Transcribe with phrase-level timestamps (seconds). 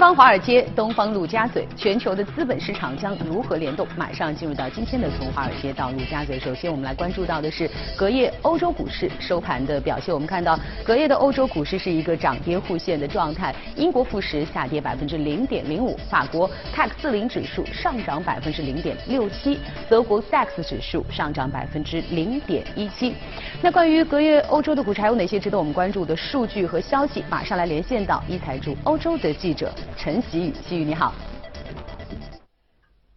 [0.00, 3.86] 方华尔街，东方陆家嘴，全球的资本市场将如何联动？
[3.98, 6.40] 马上进入到今天的从华尔街到陆家嘴。
[6.40, 10.14] 首先，我们来关注到的是隔夜欧洲股市收盘的表现。
[10.14, 13.54] 我们看到隔夜的欧洲股市是一个涨跌互现的状态。
[13.76, 23.14] 英国富时下跌百分之零点零五，法国 CAC 四零指数上涨百分之零点六七，德国 DAX 指数上涨百分之零点一七。
[23.60, 27.22] 那关于隔夜欧洲的股市还有哪些值得我们关注的数据和消息？
[27.28, 29.70] 马上来连线到一财驻欧洲的记者。
[29.96, 31.12] 陈喜宇，喜宇你好。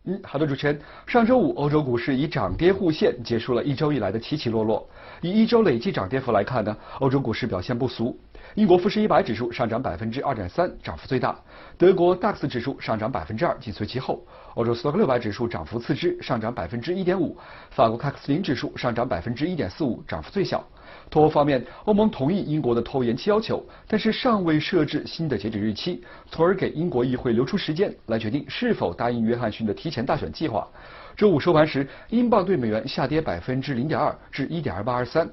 [0.06, 0.80] 嗯，好的，主持人。
[1.08, 4.88] 上周五，欧洲股市以涨跌互现结束了一周以来的起起落落。
[5.22, 8.20] 以一周累计涨跌幅来看呢，欧洲股市表现不俗。
[8.56, 11.34] 英国富时一百指数上涨百分之二点三，涨幅最大；
[11.78, 14.20] 德国 DAX 指数上涨百分之二，紧随其后；
[14.56, 17.36] 欧洲斯托克六百指数涨幅次之，上涨百分之一点五；
[17.72, 20.64] 法国 CAC 四零指数上涨百分之一点四五，涨幅最小。
[21.10, 30.68] 脱欧方面，欧盟同意英国的脱欧延期要求，但是尚未设置新的截止日期，从而给英国议会留出时间来决定是否答应约翰逊的提前大选计划。
[31.16, 35.30] 周五收盘时，英镑对美元下跌百分之零点二，至一点二八二三。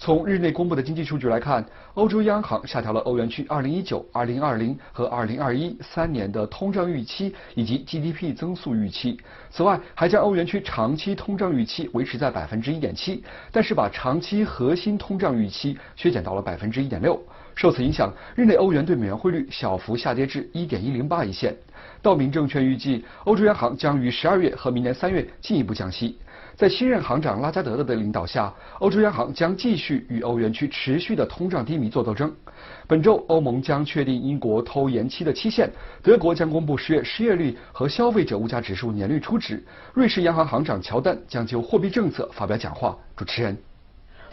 [0.00, 9.18] 从日内公布的经济数据来看，欧洲央行下调了欧元区2019、2020和2021三年的通胀预期以及 GDP 增速预期。
[9.50, 17.20] 此外，还将欧元区长期通胀预期维持在百分之一点七，但是把长期核心通胀预期削减到了百分之一点六。
[17.56, 21.52] 受此影响，日内欧元对美元汇率小幅下跌至一点一零八一线。
[22.00, 26.16] 道明证券预计，欧洲央行将于十二月和明年三月进一步降息。
[26.58, 32.34] 在新任行长拉加德的领导下，欧洲央行将继续与欧元区持续的通胀低迷作斗争。
[32.88, 35.70] 本周，欧盟将确定英国偷延期的期限，
[36.02, 42.98] 德国将公布十月失业率和消费者物价指数年率初值，瑞士央行行长乔丹将就货币政策发表讲话。
[43.16, 43.56] 主持人。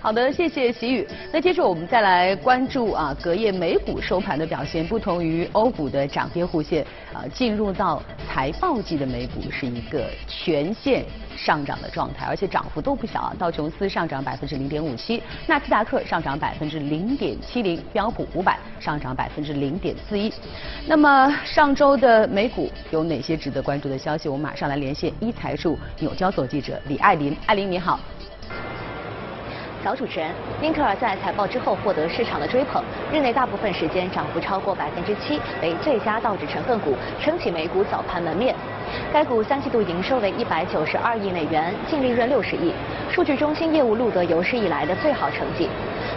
[0.06, 1.08] 好的，谢谢习宇。
[1.34, 4.86] 那接着我们再来关注啊，隔夜美股收盘的表现。
[4.86, 11.04] 不同于欧股的涨跌互现，啊，进入到财报季的美股是一个全线
[11.36, 13.36] 上涨的状态，而且涨幅都不小啊。
[13.40, 20.32] 道琼斯上涨百分之零点五七，纳斯达克上涨百分之零点七零，标普五百上涨百分之零点四一。
[20.86, 24.30] 那么上周的美股有哪些值得关注的消息？
[24.30, 27.36] 我们马上来连线一财驻纽交所记者李爱林。
[27.48, 28.00] 爱林你好。
[29.86, 30.32] 早主持人，
[30.64, 38.56] 英特尔在财报之后获得市场的追捧，日内大部分时间涨幅超过百分之七，为最佳道指成分股，撑起美股早盘门面。
[39.14, 42.74] 该股三季度营收为一百九十二亿美元，净利润六十亿，
[43.12, 45.70] 数据中心业务录得有史以来的最好成绩。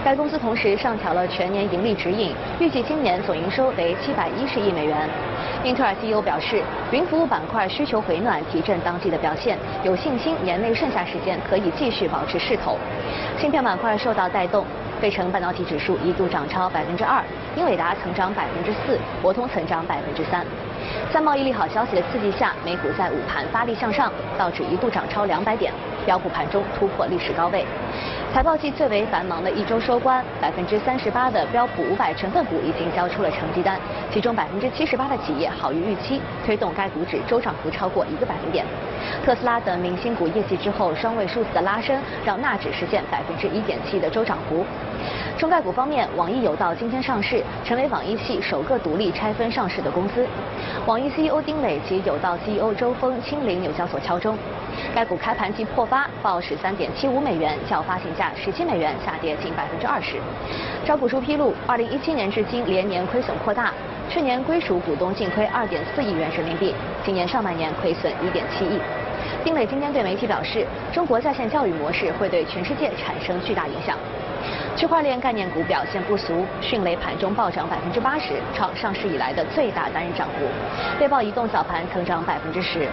[0.03, 5.07] 该公司同时上调了全年盈利指引，预计今年总营收为七百一十亿美元。
[5.65, 12.79] 英特尔 CEO 表示，云服务板块需求回暖，提振当季的表现，有信心年内剩下时间可以继续保持势头。
[13.37, 14.65] 芯片板块受到带动，
[15.01, 17.23] 费城半导体指数一度涨超百分之二，
[17.57, 20.47] 英伟达曾涨百分之四，博通曾涨百分之三。
[21.13, 25.73] 在贸易利好消息的刺激下，美股在午盘发力向上，道指一度涨超两百点，
[26.07, 27.67] 标普盘中突破历史高位。
[28.33, 33.81] 财报季最为繁忙的一周收官，百分之三十八的标普五百成分股已经交出了成绩单，
[34.13, 38.65] 其中百分之七十八的企业好于预期，推动该股指周涨幅超过一个百分点。
[39.25, 44.65] 特斯拉等明星股业绩之后双位数字的拉升，让纳指实现百分之一点七的周涨幅。
[45.39, 50.27] 中概股方面，网易有道今天上市，成为网易系首个独立拆分上市的公司。
[50.87, 54.37] 网易 CEO 丁磊及有道 CEO 周峰亲临纽交所敲钟。
[54.95, 60.17] 该股开盘即破发，报十三点七五美元，较发行价十七美元下跌近百分之二十。
[60.85, 63.73] 招股书披露，二零一七年至今连年亏损扩大，
[64.11, 66.75] 去年归属股东净亏二点四亿元人民币，
[67.05, 68.81] 今年上半年亏损一点七亿。
[69.45, 73.97] 丁磊今天对媒体表示，中国在线教育模式会对全世界产生巨大影响。
[74.77, 80.47] 区块链概念股表现不俗，迅雷盘中暴涨百分之八十，创上市以来的最大单日涨幅。
[80.99, 82.87] 猎豹移动早盘曾涨百分之十，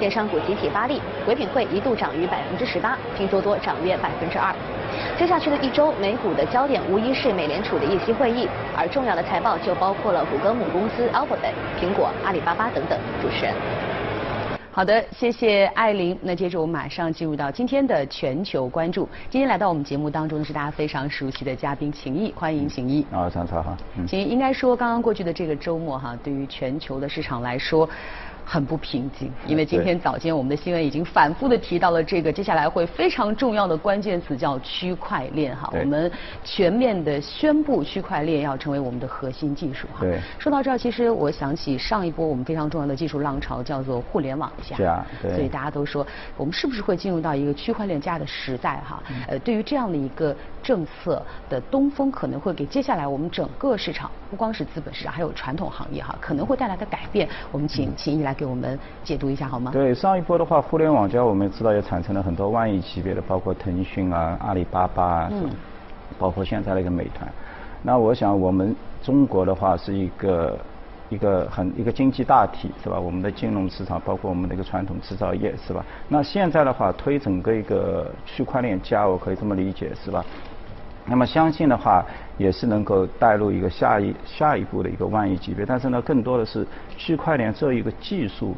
[0.00, 4.52] 电商股集体发力，唯品会一度涨逾百分之十八，拼多多涨约百分之二。
[5.16, 12.98] 接下去的一周，美股的焦点无疑是美联储的议息会议，而重要的财报就包括了谷歌母公司 Alphabet、苹果、阿里巴巴等等。
[13.22, 13.54] 主持人。
[14.78, 16.16] 好的，谢谢艾琳。
[16.22, 19.08] 那接着我们马上进入到今天的全球关注。
[19.28, 23.04] 今天来到我们节目当中的是大家非常熟悉的嘉宾秦毅，欢迎秦毅。
[23.10, 23.76] 啊，张超哈。
[24.06, 27.90] 秦毅，应该说刚刚过去的这个周末哈，对于全球的市场来说，
[28.48, 36.10] 很不平静，因为今天早间我们的新闻已经反复的提到了这个，接下来会非常重要的关键词叫区块链哈，我们
[36.42, 40.00] 全面的宣布区块链要成为我们的核心技术哈。
[40.00, 40.18] 对。
[40.38, 45.34] 说到这儿，其实我想起上一波我们非常重要的技术浪潮叫做互联网加，对。
[45.34, 49.02] 所以大家都说我们是不是会进入到一个区块链加的时代哈？
[49.26, 57.28] 呃，对于这样的一个政策的东风，可能会给接下来我们整个市场，不光是资本市场，还有传统行业哈，可能会带来的改变。
[57.52, 59.72] 我们请秦毅来给我们解读一下好吗？
[59.72, 65.50] 对，上一波的话，互联网加我们知道也产生了很多万亿级别的，包括腾讯啊、阿里巴巴啊，嗯，
[66.16, 67.28] 包括现在的一个美团。
[67.82, 70.56] 那我想我们中国的话是一个
[71.08, 72.98] 一个很一个经济大体是吧？
[73.00, 75.84] 我们的金融市场，包括我们的一个传统制造业是吧？
[76.08, 80.24] 那现在的话推整个一个区块链加，我可以这么理解是吧？
[81.08, 82.04] 那么相信的话，
[82.36, 85.64] 也是能够带入一个下一下一步的一个万亿级别。
[85.64, 86.66] 但是呢，更多的是
[86.96, 88.54] 区块链这一个技术，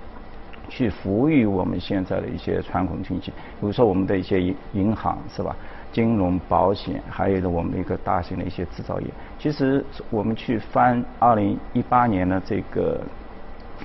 [0.68, 5.54] 去服务于我们现在的一些传统经济，比如说我们的一些银银行是吧？
[5.92, 9.06] 金融、保险，还有的我们的一个大型的一些制造业。
[9.38, 13.00] 其实我们去翻二零一八年的这个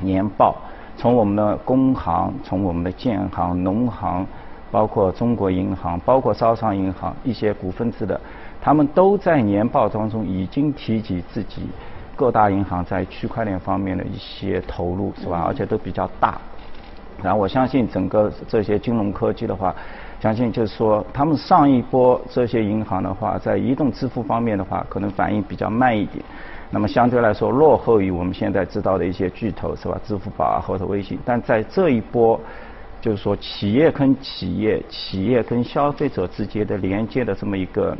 [0.01, 0.55] 年报，
[0.97, 4.23] 从我们的工行，从我们的建行、农行，
[4.69, 8.21] 包括中国银行，包括招商银行一些股份制的。
[8.65, 11.67] 他们都在年报当中已经提及自己
[12.15, 15.43] 各大银行在区块链方面的一些投入，是吧？
[15.47, 16.41] 而且都比较大。
[17.21, 19.75] 然后我相信整个这些金融科技的话，
[20.19, 26.25] 相信就是说，他们上一波这些银行的话，在移动支付方面的话，可能反应比较慢一点。
[26.71, 29.95] 那么相对来说，落后于我们现在知道的一些巨头，是吧？
[30.03, 31.19] 支付宝啊，或者微信。
[31.23, 32.41] 但在这一波，
[32.99, 37.95] 就是说企业跟企业、企业跟消费者之间的连接的这么一个。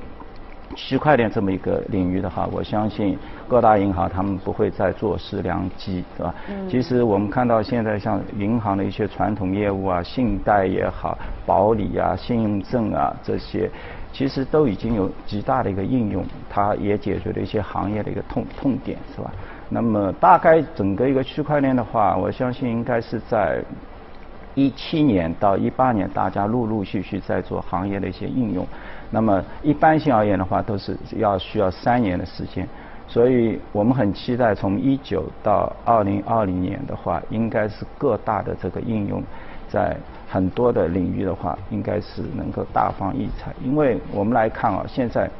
[0.73, 3.17] 区块链这么一个领域的话，我相信
[3.47, 6.33] 各大银行他们不会再坐失良机，对吧？
[6.49, 6.67] 嗯。
[6.67, 13.69] 其实我们看到现在像银行的一些传统业务啊，信贷也好，保理啊，信用证啊这些，
[14.11, 19.31] 其实都已经有极大的一个应用，它也解决了一些行业的一个痛痛点，是吧？
[19.69, 23.61] 那么大概整个一个区块链的话，我相信应该是在
[24.55, 28.65] 一七年到一八年，大家陆陆续续在做行业的一些应用。
[29.15, 32.67] 那么一般性而言的话，都是要需要三年的时间，
[33.07, 39.23] 所以我们很期待从一九到二零二零年的话，应该是各大的这个应用，
[39.69, 39.95] 在
[40.27, 43.53] 很多的领域的话，应该是能够大放异彩。
[43.63, 45.31] 因为我们来看啊，现在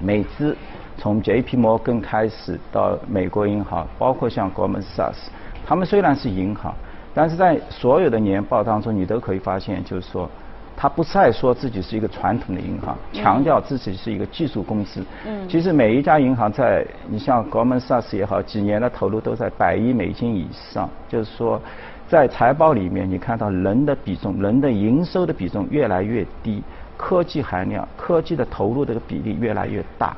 [0.00, 0.56] 美资
[0.98, 1.56] 从 J.P.
[1.56, 5.28] 摩根开始到美国银行，包括像 Goldman Sachs，
[5.64, 6.74] 他们虽然是银行，
[7.14, 10.28] 但是在所有的年报当中，你都可以发现，就是说。
[10.76, 15.02] 他不再说自己是一个传统的银行，强调自己是一个技术公司。
[15.26, 20.86] 嗯，其实每一家银行在，你像 Goldman Sachs 也好，几年的投入都在百亿美金以上。
[21.08, 21.58] 就是说，
[22.06, 26.62] 在财报里面，你看到人的比重、人的营收的比重越来越低，
[26.98, 30.14] 科技含量、科技的投入这个比例越来越大。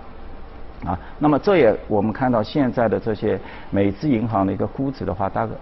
[0.84, 3.38] 啊，那么这也我们看到现在的这些
[3.70, 5.52] 美资银行的一个估值的话，大概。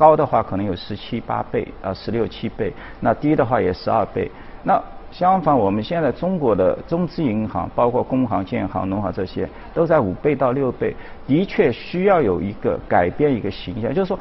[0.00, 4.30] 高的话可能有十七八倍啊，十六七倍；那低的话也十二倍。
[4.62, 4.82] 那
[5.12, 10.96] 相反，我们现在中国的中资银行，包括工行、建行、农行这些，都在五倍到六倍。
[11.26, 14.18] 的确需要有一个改变一个形象，就是说，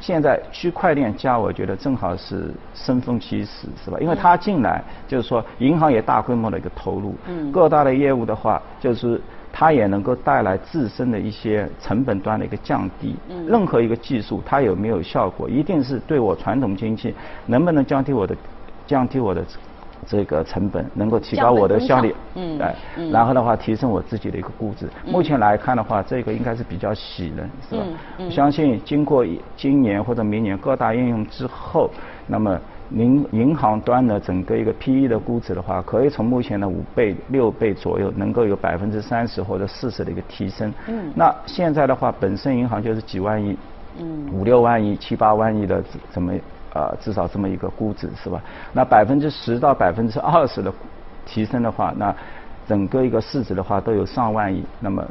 [0.00, 3.98] 现在区块链加，我觉得正好是生逢其时，是吧？
[4.00, 9.20] 因为它进来，就是说银行也大规模的一个投入，嗯各大的业务的话，就是。
[9.58, 13.16] 它也能够带来自身的一些成本端的一个降低。
[13.30, 17.14] 嗯任何一个技术，它有没有效果，一定是对我传统经济
[17.46, 18.36] 能不能降低我的
[18.86, 19.42] 降低我的
[20.06, 22.14] 这个成本，能够提高我的效率。
[22.34, 22.58] 嗯。
[22.58, 22.76] 哎，
[23.10, 24.86] 然后的话，提升我自己的一个估值。
[25.06, 27.82] 目前来看的话，这个应该是比较喜人，是吧？
[28.18, 28.30] 嗯。
[28.30, 29.24] 相信经过
[29.56, 31.90] 今年或者明年各大应用之后，
[32.26, 32.60] 那么。
[32.90, 40.72] 银银行端的整个一个 PE 的估值的话，可以从目前的五倍、六倍左右，能够有百分之三十或者四十的一个提升。
[40.86, 41.12] 嗯。
[41.14, 43.56] 那现在的话，本身银行就是几万亿，
[43.98, 46.32] 嗯，五六万亿、七八万亿的怎么
[46.74, 48.40] 呃，至少这么一个估值是吧？
[48.72, 50.72] 那百分之十到百分之二十的
[51.24, 52.14] 提升的话，那
[52.68, 54.64] 整个一个市值的话都有上万亿。
[54.78, 55.04] 那么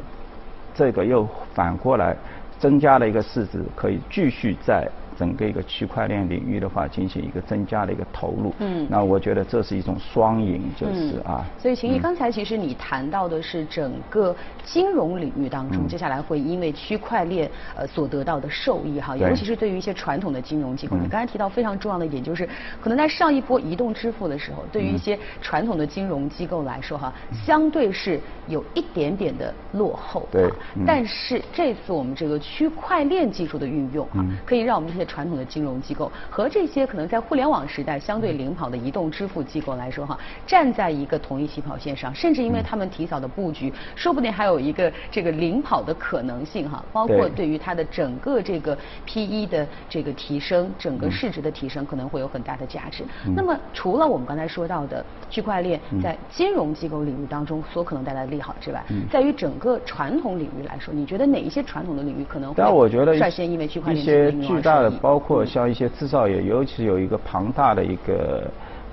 [0.74, 2.16] 这个又反过来
[2.58, 4.88] 增加了一个市值，可以继续在。
[5.18, 8.54] 整个一个区块链领域的话，进行一个增加的一个投入。
[8.58, 11.44] 嗯，那我觉得这是一种双赢，就是啊。
[11.58, 20.96] 所以秦毅，刚才其实你谈到的是整个金融领域当中，接下来会因为区块链呃所得到的受益哈，尤其是对于一些传统的金融机构。
[20.96, 22.48] 你刚才提到非常重要的一点，就是
[22.80, 27.12] 可能在上一波移动支付的时候，对于一些传统的金融机构来说哈，
[27.44, 30.28] 相对是有一点点的落后。
[30.30, 30.50] 对。
[30.86, 46.84] 但是这次我们这个区块链技术的运用啊，可以让我们这些传统的金融机构和这些可能在互联网时代相对领跑的移动支付机构来说哈，站在一个同一起跑线上，甚至因为他们提早的布局，说不定还有一个这个领跑的可能性哈。
[46.92, 47.46] 包括对。
[47.46, 53.04] 于它的整个这个 P/E 的这个提升，整个市值的提升可能会有很大的价值。
[53.36, 68.42] 那么除了我们刚才说到的区块链在金融机构领域当中所可能带来的利好之外，在于整个传统领域来说，你觉得哪一些传统的领域可能会率先因为区块链一些巨大的，包括像一些制造业，尤其有一个庞大的一个。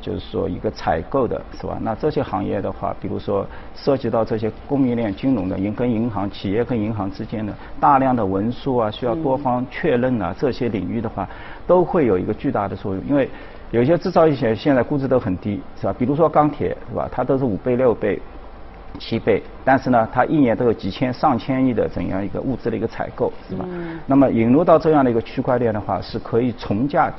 [0.04, 1.78] 就是说一个采购的是吧？
[1.80, 11.26] 那这些行业的话，比如说涉及到这些供应链、金融的，银跟银行、企业跟银行之间的大量的文书啊，需要多方确认啊，这些领域的话，
[11.66, 13.02] 都会有一个巨大的作用。
[13.08, 13.30] 因为
[13.72, 15.96] 有些制造业现在估值都很低，是吧？
[15.98, 17.08] 比如说钢铁，是吧？
[17.10, 18.22] 它都是五倍、六倍、
[19.00, 23.66] 七倍，但是呢，它一年都有几千、上千亿的怎样一个物资的一个采购，是吧？
[24.06, 27.12] 那么引入到这样的一个区块链的话，是可以从价。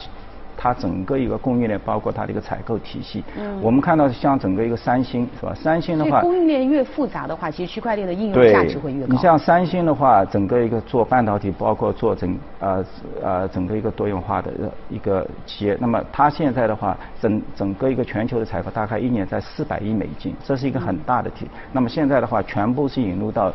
[0.56, 5.52] 它整个一个供应链，包括它的一个采购体系，嗯，我们看到像整个一个三星是吧？
[5.54, 9.12] 三星的话，供应链越复杂的话，其实区块链的应用价值会越高。
[9.12, 12.84] 你像三星的话，整个一个做半导体，包括做整呃
[13.22, 14.50] 呃整个一个多元化的
[14.88, 21.46] 一个企业，那么它现在的话，整整个一个全球的采购大概一年在四百亿美金，这是一个很大的体。
[21.72, 23.52] 那么现在的话，全部是引入到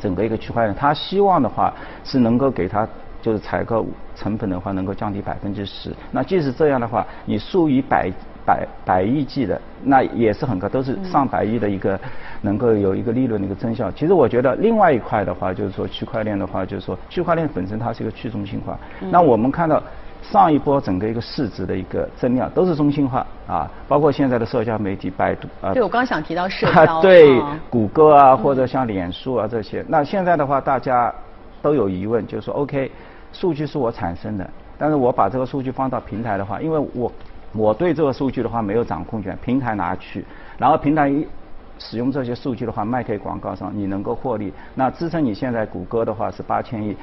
[0.00, 1.72] 整个一个区块链，它希望的话
[2.04, 2.86] 是能够给它。
[3.26, 5.92] 就是采购成本的话，能够降低百分之十。
[6.12, 8.08] 那即使这样的话，你数以百
[8.46, 11.98] 百百亿计的，那也是很高，都是上百亿的一个，
[12.42, 13.90] 能够有一个利润的一个增效。
[13.90, 18.78] 其实我觉得另外一块的话，就是说区块链的话，就是说区块链本身它是一个去中心化。
[19.10, 19.82] 那我们看到
[20.22, 25.72] 上一波整个一个市值的一个增量都是中心化啊，包括现在的社交媒体，百度啊。
[25.72, 27.02] 对，我刚想提到社交。
[27.02, 29.84] 对，谷歌啊，或者像脸书啊这些。
[29.88, 31.12] 那现在的话，大家
[31.60, 32.88] 都有疑问，就是说 OK。
[33.38, 37.12] 数据是我产生的，但是我把这个数据放到平台的话，因为我
[37.52, 40.24] 我对这个数据的话没有掌控权，平台拿去，
[40.56, 41.26] 然后平台一
[41.78, 44.50] 使用这些数据的话卖给广告商，你能够获利。
[44.74, 46.96] 那支撑你现在谷歌的话是八千亿，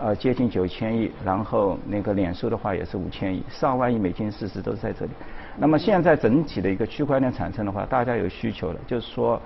[0.00, 5.12] 呃接近九千亿，然后那个脸书的话也是五千亿，上万亿美金市值都是在这里。
[5.56, 9.40] 那么现在整体的一个区块链产生的话，大家有需求了，就是说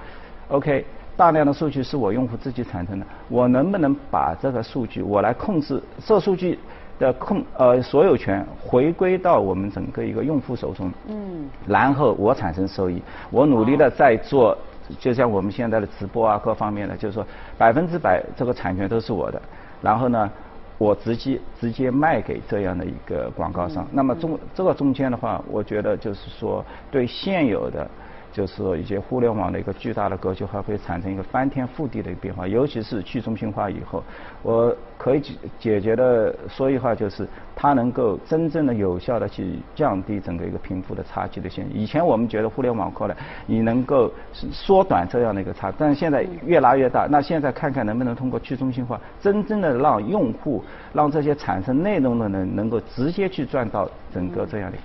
[0.48, 0.86] ，OK。
[1.20, 5.78] 大量的数据是我用户自己产生的，我能不能把这个数据我来控制？
[6.06, 6.58] 这数据
[6.98, 14.56] 的控呃所有权回归到我们整个一个用户手中，嗯，然后我产生收益，我努力的在做，
[14.98, 17.22] 就像我们现在的直播啊各方面的，就是说
[17.58, 19.42] 百分之百这个产权都是我的，
[19.82, 20.30] 然后呢，
[20.78, 23.86] 我直接直接卖给这样的一个广告商。
[23.92, 27.86] 那么中这个中间的话，我觉得就是说对现有的。
[28.32, 32.46] 就是一些互联网的一个巨大的格局，还会产生一个翻天覆地的一个变化。
[32.46, 34.02] 尤其是去中心化以后，
[34.42, 41.74] 我可以解解决的说一话就是，它能够真正的有效的去降低整个一个贫富的差距的现象。
[41.74, 47.06] 以前我们觉得互联网过来，你能够缩短这样的一个差，但是现在越拉越大。
[47.10, 54.78] 那现在看看能不能通过去中心化，真正的让用户，让这些产生内容的人能够直接去赚到整个这样的。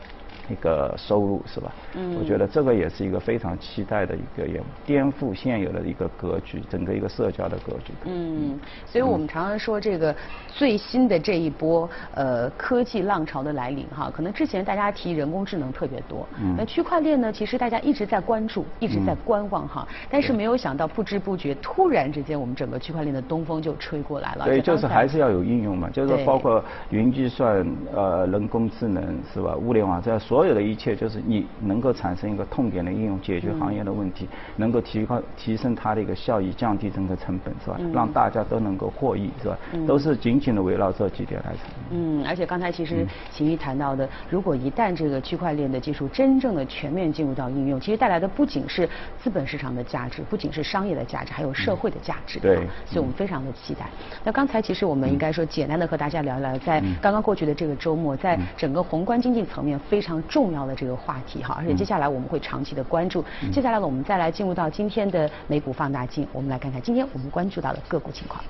[0.49, 1.71] 一个收入是吧？
[1.95, 7.93] 嗯，我觉得这个也是一个非常期待的一个业务，颠覆现有的一个格局，整个一个社交的格局。
[8.05, 10.15] 嗯，所以我们常常说这个
[10.47, 24.45] 最新的这一波呃科技浪潮的来临哈，可能之前大家提人工智能特别多，嗯，那区块链呢，其实大家一直在关注，一直在观望哈，但是没有想到不知不觉突然之间我们整个区块链的东风就吹过来了。
[24.45, 29.55] 对，就是还是要有应用嘛，就是包括云计算、呃人工智能是吧？
[29.55, 30.34] 物联网这样说。
[30.35, 34.27] 所有的一切就是你能够产生一个痛点的应用，解决行业的问题，
[34.57, 37.79] 能够提高提升它的一个效益，降低整个成本，是吧？
[37.93, 39.57] 让大家都能够获益，是吧？
[39.87, 41.61] 都是紧紧的围绕这几点来成。
[41.91, 52.41] 嗯，而且刚才其实秦毅谈到的，如果一旦这个区块链的技术真正的全面进入到应用，其实带来的不仅是资本市场的价值，不仅是商业的价值，还有社会的价值。
[52.41, 53.87] 对，所以我们非常的期待。
[54.25, 60.21] 那刚才其实我们应该说简单的和大家聊聊，在刚刚过去的这个周末，在整个宏观经济层面非常。
[60.25, 63.23] 重要的这个话题哈，而且接下来我们会长期的关注。
[63.51, 68.43] 接下来呢，我们再来进入到今天的美股放大镜，我们来看看今天我们关注到的个股情况。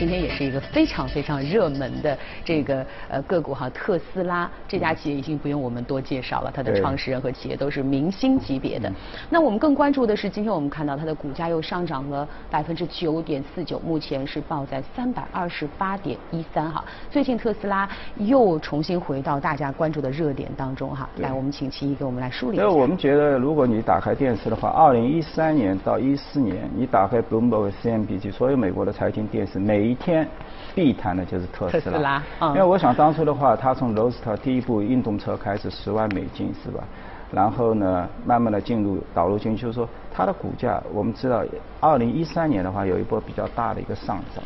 [0.00, 8.90] 今天也是一个非常非常热门的这个呃个股哈，特斯拉这家企业已经不用我们多介绍了，它的创始人和企业都是明星级别的。
[9.28, 16.82] 那我们更关注的是，今天我们看到它的股价又上涨了百分之九点四九，目前是报在三百二十八点一三哈。
[17.10, 21.06] 最近特斯拉又重新回到大家关注的热点当中哈。
[21.18, 22.66] 来，我们请齐一给我们来梳理一下。
[22.70, 30.26] 我们觉得，如果你打开电视的话，二零一三年到一四年，你打开 Bloomberg、CNBC 所有美国的财经电视，每一天
[30.74, 32.22] 必谈的就是特斯拉。
[32.40, 36.84] 因为我想当初的话，他从 r o s t e r 第一部运动车开始十万美金是吧？
[37.32, 41.44] 然后呢，慢慢的进入导入进去，就是说它的股价，我们知道
[41.80, 44.42] 二零一三年的话有一波比较大的一个上涨，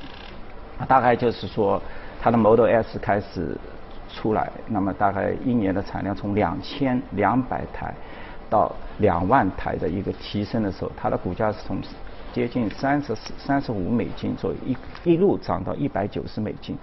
[0.86, 1.80] 大概就是说
[2.20, 3.56] 它的 Model S 开始
[4.12, 7.94] 出来，那么大概一年的产量从两千两百台
[8.50, 11.78] 到两万台的一个提升的时候，它的股价是从
[12.34, 16.76] 接近三十四、三十五美金左右一一路涨到一百九十美金。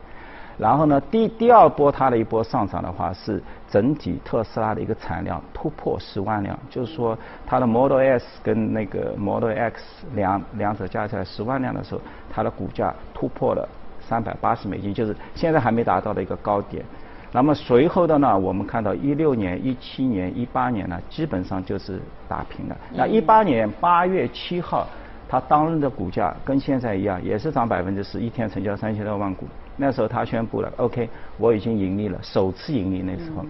[0.58, 13.68] 然后呢，第第二波它的一波上涨的话，是整体特斯拉的一个产量突破十万辆，就是说它的 Model S 跟那个 Model X 两两者加起来十万辆的时候，它的股价突破了
[14.00, 16.86] 三百八十美金，就是现在还没达到的一个高点。
[17.34, 22.78] 那么随后的呢，我们看到一六年、一七年、一八年呢，基本上就是打平了。
[22.94, 24.86] 那一八年八月七号，
[25.32, 29.48] 它当日的股价跟现在一样，也是涨百分之十，一天成交三千多万股。
[29.78, 33.46] 那时候他宣布了，OK，我已经盈利了，首次盈利那时候。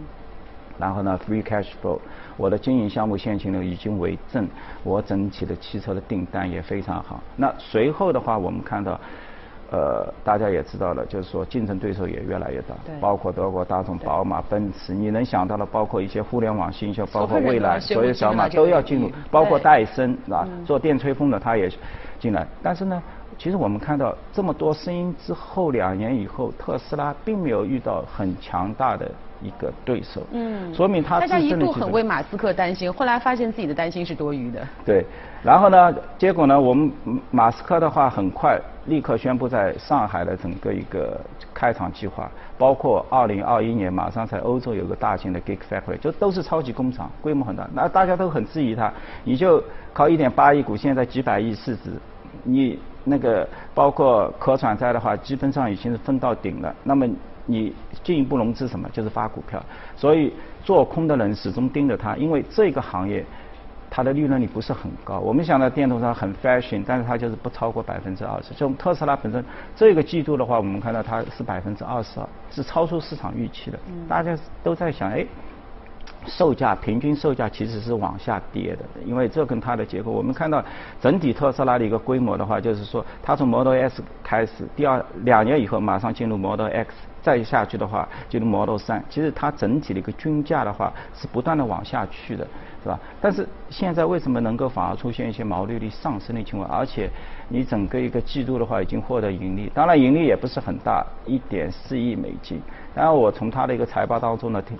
[0.78, 1.98] 然后呢，free cash flow，
[2.38, 4.48] 我的经营项目现金流已经为正，
[4.84, 7.20] 我整体的汽车的订单也非常好。
[7.36, 9.00] 那随后的话，我们看到，
[9.72, 21.72] 呃，大家也知道了，就是说竞争对手也越来越大，包括德国大众、宝马、奔驰，你能想到的，包括一些互联网新秀，包括未来，所有小马都要进入，包括戴森啊，做电吹风的他也
[22.20, 23.02] 进来，但是呢。
[23.42, 29.10] 其实我们看到这么多声音之后，两年以后，特斯拉并没有遇到很强大的
[29.42, 34.62] 一个对手，嗯，说明他大家一度很为马斯克担心，后来发现自己的担心是多余的。
[34.86, 35.04] 对，
[35.42, 36.92] 然后呢，结果呢，我们
[37.32, 41.20] 马斯克的话很快立刻宣布在上海的整个一个
[41.52, 42.30] 开厂计划，
[42.60, 47.68] 包括二零二一年马上在欧洲有个大型的 Gigafactory，就都是超级工厂，规模很大。
[47.74, 48.94] 那大家都很质疑他，
[49.24, 51.90] 你就靠一点八亿股，现在几百亿市值，
[52.44, 52.78] 你。
[53.04, 56.74] 那个包括可转债的话，基本上已经是分到顶了。
[56.84, 57.08] 那么
[57.46, 58.88] 你进一步融资什么？
[58.94, 59.64] 就是发股票。
[59.96, 60.32] 所以
[60.64, 63.26] 做空的人始终盯着它，因为这个行业
[63.90, 65.20] 它的利润率不是很高。
[65.20, 68.54] 我们想到电动车很 fashion，但是它就是不超过百分之二十。
[68.54, 69.44] 就特斯拉本身
[69.76, 73.80] 这个季度的话，我们看到它是百分之二十二，是超出市场预期的。
[74.08, 75.26] 大家都在想，哎。
[76.26, 80.64] 售价平均售价其实是往下跌的，因为这跟它的结构，我们看到
[81.00, 92.48] 整体特斯拉的一个规模的话，就是说它从 Model S 开始，第二两年以后马上进入 Model X，再下去的话进入 Model 3，其实它整体的一个均价的话是不断的往下去的，
[92.84, 93.00] 是吧？
[93.20, 96.70] 但是现在为什么能够反而出现一些毛利率上升的情况？
[96.70, 97.10] 而且
[97.50, 102.62] 你整个一个季度的话已经获得盈利，当然盈利也不是很大，一点四亿美金。
[102.94, 104.78] 然后我从它的一个财报当中呢听。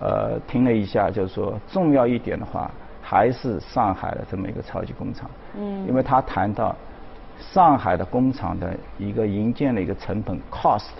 [0.00, 2.70] 呃，听了一下，就是说重要一点的话，
[3.02, 5.28] 还是上海的这么一个超级工厂。
[5.56, 5.86] 嗯。
[5.88, 6.74] 因为他谈到
[7.52, 10.90] 上海的工厂的一个营建的一个成本 cost，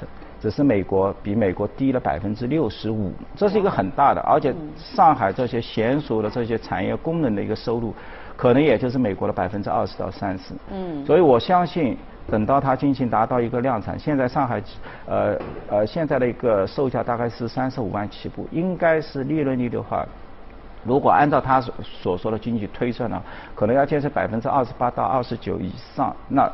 [0.41, 7.95] 只是美国比美国低了百分之六十五，这是一个很大的，而且上海这些娴熟的这些产业工人的一个收入，
[8.37, 10.55] 可能也就是美国的百分之二十到三十。
[10.73, 11.05] 嗯。
[11.07, 11.97] 所以我相信。
[12.31, 14.62] 等到它进行达到一个量产，现在上海，
[15.07, 15.37] 呃
[15.69, 20.07] 呃，现在的一个售价大概是三十五万起步，应该是利润率的话，
[20.85, 23.23] 如果按照他所所说的经济推算呢，
[23.55, 26.14] 可能要建设百分之二十八到二十九以上。
[26.29, 26.51] 那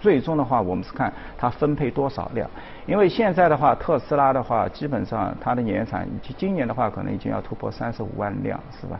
[0.00, 2.48] 最终的话，我们是看它分配多少量，
[2.86, 8.98] 因为现在的话，特斯拉的话，基本上它的年产，今年的话可能已经要突破三十五万辆，是吧？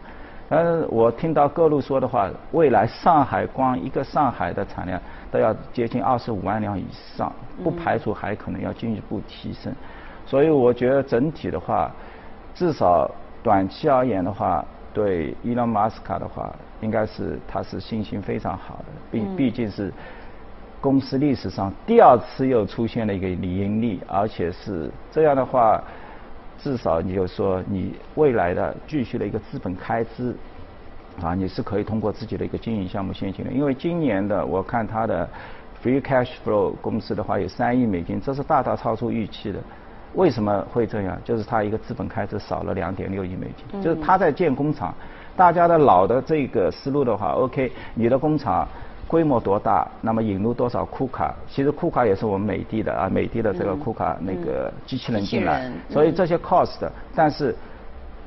[0.50, 5.00] 但是我听到各路说的话，未来上海光一个上海的产量。
[5.30, 7.32] 都要接近二十五万辆以上，
[7.62, 9.72] 不排除还可能要进一步提升。
[10.26, 11.88] 所以我觉得整体的话，
[12.52, 13.08] 至少
[13.40, 18.84] 短期而言的话，对伊隆马斯卡的话，应该是他是信心非常好的。
[19.12, 19.92] 毕毕竟是
[20.80, 25.80] 公司历史上第二次又出现了一个理盈利，而且是这样的话，
[26.62, 30.34] 至少你就说你未来的继续的一个资本开支。
[31.20, 35.28] 啊，你是可以通过自己的一个经营项目现金的，因为今年的我看它的
[35.82, 39.58] free cash flow 公司的话有三亿美金，这是大大超出预期的。
[40.14, 41.18] 为什么会这样？
[41.22, 44.94] 就是它一个资本开支少了两点六亿美金，就是它在建工厂。
[45.36, 48.66] 大家的老的这个思路的话，OK，你的工厂
[49.10, 51.34] 规模多大，那么引入多少库卡？
[51.48, 57.52] 其实库卡也是我们美的的啊，美的的这个库卡那个机器人进来，所以这些 cost，但是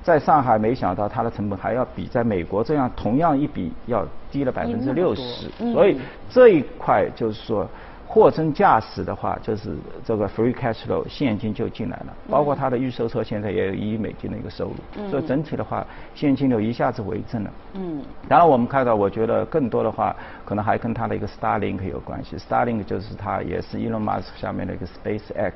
[0.03, 5.97] 在上海没想到它的成本还要比在美国这样同样一笔要低了百分之六十，所以
[6.29, 7.65] 这一块就是说。
[8.13, 17.49] 货真价实的话，就是这个 free cash flow 现金就进来了，包括它的预售车现在也有一亿美金的一个收入，所以整体的话现金流一下子为正了。
[17.73, 25.54] 嗯，当然我们看到，我觉得更多的话可能还跟它的一个 Starlink 有关系，Starlink 就是它也是 Elon Musk 下面的一个 SpaceX。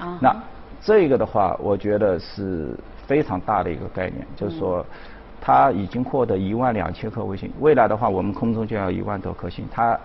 [0.00, 0.18] 啊。
[0.20, 0.34] 那
[0.80, 4.84] 这个的话，我觉得是非常大的一个概念，就是说
[5.40, 9.96] 它已经获得一万两千颗卫星，未来的话我们空中就要一万多颗星，它。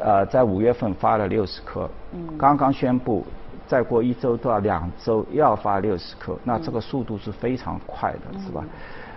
[0.00, 1.88] 呃，在五月份发了六十颗，
[2.36, 3.24] 刚刚宣布，
[3.66, 8.64] 再过一周到两周要发六十颗，那这个速度是非常快的，是吧？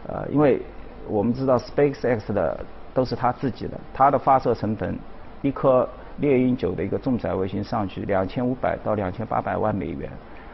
[0.08, 0.62] 呃，因为
[1.08, 2.60] 我们知道 SpaceX 的
[2.94, 4.98] 都是他自己的，它的发射成本，
[5.42, 5.88] 一颗
[6.18, 10.10] 猎鹰九的一个重载卫星上去两千五百到两千八百万美元，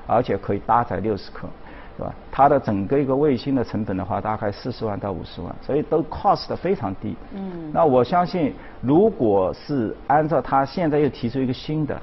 [0.07, 1.47] 而且可以搭载六十颗。
[1.95, 2.13] 是吧？
[2.31, 7.15] 它的整个一个卫星的成本的话，大概四十万到五十万，所以都 cost 非常低。
[7.35, 7.71] 嗯。
[7.71, 11.95] 那我相信，如果是按照它现在又提出一个新的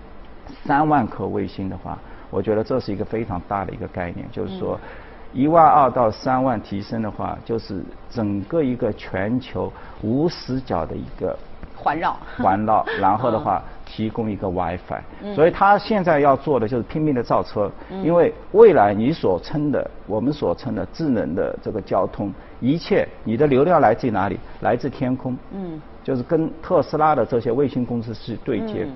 [0.64, 1.98] 三万颗卫星的话，
[2.30, 4.78] 我觉得这是一个非常大的一个概念，就是说
[5.32, 9.72] 一万二到三万提升的话，就是整个一个全球
[10.02, 11.36] 无死角的一个
[11.76, 13.62] 环绕环绕，然后的话。
[13.92, 17.68] 提供一个 WiFi，所以他现在要做的就是拼命的造车，
[18.04, 24.38] 因为未来你所称的我们所称的智能的这个交通，一切你的流量来自于哪里？
[24.60, 28.86] 来自天空，嗯，就是跟特斯拉的这些卫星公司去对接，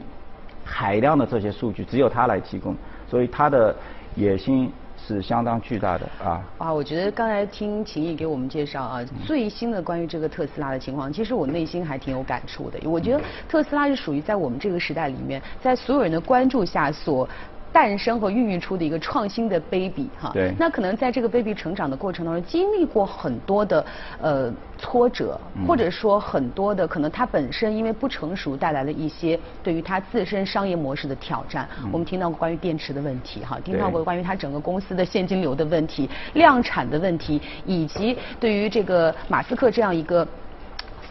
[0.65, 2.77] 海量的这些数据只有他来提供，
[3.11, 3.75] 所以他的
[4.15, 4.71] 野心。
[5.07, 6.43] 是相当巨大的啊！
[6.59, 12.79] 啊，我觉得刚才听秦毅给我们介绍啊，最新的关于这个特斯拉的情况，其实我内心还挺有感触的。
[12.89, 17.29] 我觉得特斯拉是属于在我们这个时代里面，在所有人的关注下所。
[17.75, 23.85] 诞生和孕育出的一个创新的 baby 哈，对，那可能在这个 baby 成长的过程当中，经历过很多的
[24.23, 31.69] 呃挫折，或者说很多的可能它本身因为不成熟带来了一些对于它自身商业模式的挑战。
[31.91, 40.25] 我们听到过关于电池的问题哈，听到过关于它整个公司的现金流的问题、量产的问题，以及对于这个马斯克这样一个。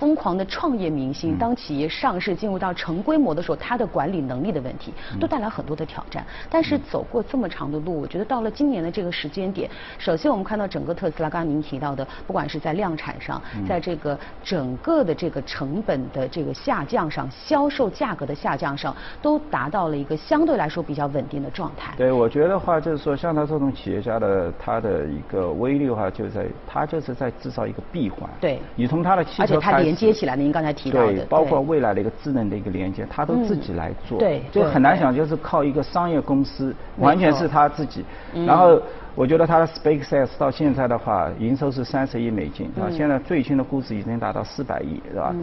[0.04, 6.26] 疯狂的创业明星，当企业上市进入到成规模的时候，他的管理能力的问题，都带来很多的挑战。
[6.50, 21.94] 但是走过这么长的路，我觉得到了今年的这个时间点，首先我们看到整个特斯拉，刚刚您提到的，不管是在量产上，在这个整个的这个成本的这个下降上，销售价格的下降上，都达到了一个相对来说比较稳定的状态。
[21.96, 28.30] 对，我觉得话就是说，像他这种企业家的，他的一个威力的话，就在他就是在制造一个闭环。
[28.42, 29.93] 对，你从他的汽车开。
[29.96, 38.04] 接起来，您刚才提到的，对，包括未来的一个智能的一个连接，他都自己来做，对，就很难想，就是靠一个商业公司，完全是他自己。
[38.46, 38.82] 然后，
[39.16, 45.36] 我觉得他的 SpaceX 到现在的话，营收是三十亿美金，啊，现在最新的估值已经达到四百亿，是吧？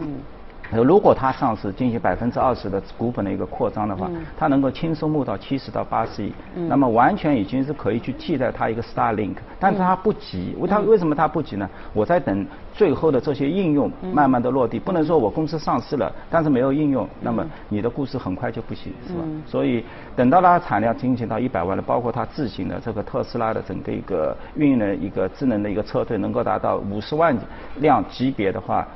[0.71, 11.69] 如果它上市进行百分之二十的股本的一个扩张的话，它能够轻松募到七十到八十亿，那么完全已经是可以去替代它一个 Starlink，但是它不急，为它为什么它不急呢？
[11.93, 19.19] 我在等最后的这些应用慢慢的落地，不能说我公司上市了，但是没有应用，那么你的故事很快就不行，是吧？
[19.45, 19.83] 所以
[20.15, 27.37] 等到它产量进行到一百万了，包括它自行的这个特斯拉的整个一个运营的一个智能的一个车队能够达到五十万
[27.77, 28.87] 辆级别的话。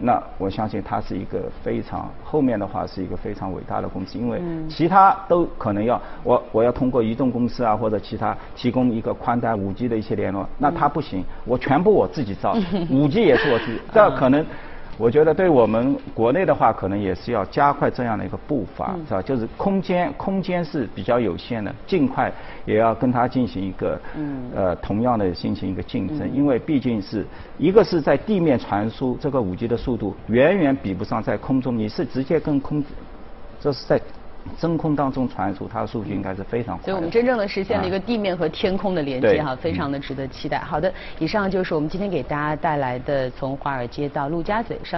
[0.00, 12.56] 那我相信它是一个非常后面的话是一个非常伟大的公司，因为其他都可能要我我要通过移动公司啊或者其他提供一个宽带五 G 的一些联络，那它不行，我全部我自己造，
[12.90, 14.44] 五 G 也是我自己，这可能。
[14.96, 19.22] 我觉得对我们国内的话，可能也是要加快这样的一个步伐，是吧？
[19.22, 22.32] 就是空间空间是比较有限的，尽快
[22.64, 24.00] 也要跟它进行一个
[24.54, 27.26] 呃同样的进行一个竞争，因为毕竟是
[27.58, 32.82] 一个是在地面传输这个五 G 的速度远远比不上在空中，你是直接跟空，
[33.60, 34.00] 这是在。
[34.60, 36.84] 真空当中传输，它的数据应该是非常快。
[36.84, 40.58] 所以我们真正的实现了一个地面和天空的连接哈，非常的值得期待。
[40.58, 44.78] 好的，以上就是我们今天给大家带来的从华尔街到陆家嘴。